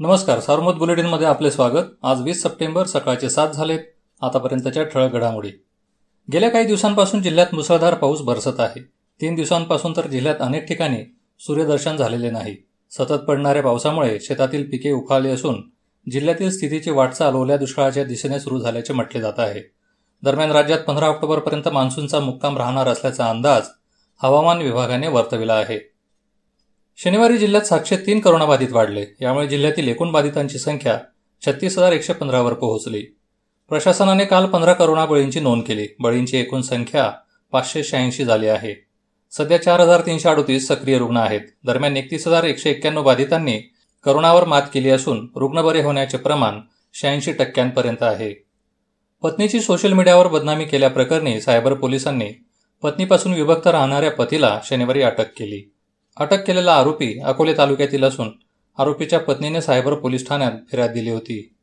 [0.00, 1.84] नमस्कार सार्वमत बुलेटिनमध्ये आपले स्वागत.
[2.02, 3.78] आज वीस सप्टेंबर सकाळचे सात झालेत
[4.22, 5.48] आतापर्यंतच्या ठळक घडामोडी.
[6.32, 8.82] गेल्या काही दिवसांपासून जिल्ह्यात मुसळधार पाऊस बरसत आहे.
[9.20, 10.96] तीन दिवसांपासून तर जिल्ह्यात अनेक ठिकाणी
[11.40, 12.56] सूर्यदर्शन झालेले नाही.
[12.90, 15.62] सतत पडणाऱ्या पावसामुळे शेतातील पिके उफाळली असून
[16.10, 19.60] जिल्ह्यातील स्थितीची वाटचाल ओल्या दुष्काळाच्या दिशेने सुरू झाल्याचे म्हटले जात आहे.
[20.22, 23.62] दरम्यान राज्यात पंधरा ऑक्टोबरपर्यंत मान्सूनचा मुक्काम राहणार असल्याचा अंदाज
[24.22, 25.87] हवामान विभागाने वर्तविला आहे.
[27.04, 29.04] शनिवारी जिल्ह्यात सातशे तीन करोनाबाधित वाढले.
[29.20, 30.98] यामुळे जिल्ह्यातील एकूण बाधितांची संख्या
[31.46, 33.02] छत्तीस हजार एकशे पंधरावर पोहोचली.
[33.68, 35.86] प्रशासनाने काल पंधरा करोना बळींची नोंद केली.
[35.98, 37.12] बळींची एकूण संख्या
[37.52, 38.74] पाचशे शहाऐंशी झाली आहे.
[39.30, 41.40] सध्या चार हजार तीनशे अडोतीस सक्रिय रुग्ण आहेत.
[41.64, 43.58] दरम्यान एकतीस हजार एकशे एक्क्याण्णव बाधितांनी
[44.04, 46.60] करोनावर मात केली असून रुग्ण बरे होण्याचे प्रमाण
[46.94, 48.44] शहाऐंशी टक्क्यांपर्यंत आहे.
[49.22, 52.30] पत्नीची सोशल मीडियावर बदनामी केल्याप्रकरणी सायबर पोलिसांनी
[52.82, 55.74] पत्नीपासून विभक्त राहणाऱ्या पतीला शनिवारी अटक केली.
[56.18, 58.30] अटक केलेला आरोपी अकोले तालुक्यातील असून
[58.78, 61.54] आरोपीच्या पत्नीने सायबर पोलीस ठाण्यात फिर्याद दिली होती.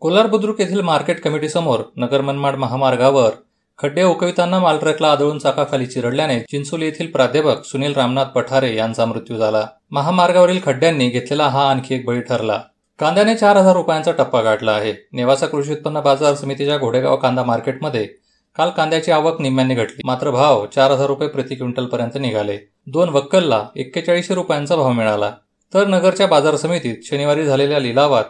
[0.00, 3.30] कोलार बुद्रुक येथील मार्केट कमिटीसमोर नगर मनमाड महामार्गावर
[3.78, 9.66] खड्डे उकविताना मालट्रकला आदळून चाकाखाली चिरडल्याने चिंचोली येथील प्राध्यापक सुनील रामनाथ पठारे यांचा मृत्यू झाला.
[9.90, 12.60] महामार्गावरील खड्ड्यांनी घेतलेला हा आणखी एक बळी ठरला.
[12.98, 14.94] कांद्याने चार हजार रुपयांचा टप्पा गाठला आहे.
[15.12, 18.08] नेवासा कृषी उत्पन्न बाजार समितीच्या घोडेगाव कांदा मार्केटमध्ये
[18.56, 20.00] काल कांद्याची आवक निम्म्याने घटली.
[20.04, 22.58] मात्र भाव चार हजार रुपये प्रति क्विंटल पर्यंत निघाले.
[22.86, 25.32] दोन वक्कलला एक्केचाळीसशे रुपयांचा भाव मिळाला.
[25.74, 28.24] तर नगरच्या बाजार समितीत शनिवारी झालेल्या लिलावात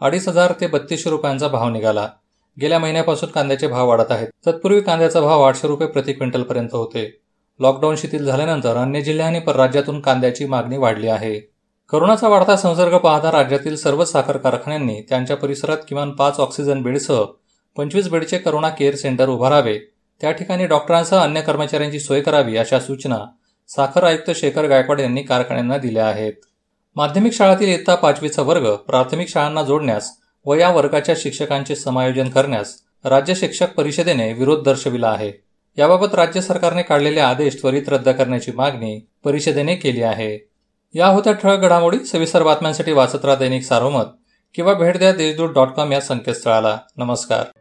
[0.00, 2.08] अडीच हजार ते बत्तीसशे रुपयांचा भाव निघाला.
[2.60, 4.28] गेल्या महिन्यापासून कांद्याचे भाव वाढत आहेत.
[4.46, 7.20] तत्पूर्वी कांद्याचा भाव आठशे रुपये प्रति क्विंटल पर्यंत होते.
[7.60, 11.40] लॉकडाऊन शिथिल झाल्यानंतर अन्य जिल्हे आणि परराज्यातून कांद्याची मागणी वाढली आहे.
[11.92, 17.24] करोनाचा वाढता संसर्ग पाहता राज्यातील सर्व साखर कारखान्यांनी त्यांच्या परिसरात किमान पाच ऑक्सिजन बेडसह
[17.76, 19.78] पंचवीस बेडचे करोना केअर सेंटर उभारावे
[20.20, 23.18] त्या ठिकाणी डॉक्टरांसह अन्य कर्मचाऱ्यांची सोय करावी अशा सूचना
[23.68, 26.32] साखर आयुक्त शेखर गायकवाड यांनी कारखान्यांना दिल्या आहेत.
[26.96, 30.10] माध्यमिक शाळातील इयत्ता पाचवीचा वर्ग प्राथमिक शाळांना जोडण्यास
[30.46, 35.32] व या वर्गाच्या शिक्षकांचे समायोजन करण्यास राज्य शिक्षक परिषदेने विरोध दर्शविला आहे.
[35.78, 40.48] याबाबत राज्य सरकारने काढलेले आदेश त्वरित रद्द करण्याची मागणी परिषदेने केली आहे.
[40.94, 44.04] या होत्या ठळक घडामोडी सविस्तर बातम्यांसाठी वाचत राहा दैनिक सारोमत
[44.54, 46.78] किंवा भेट द्या देशदूत डॉट कॉम या संकेतस्थळाला.
[46.96, 47.55] नमस्कार.